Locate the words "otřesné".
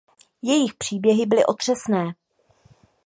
1.45-2.13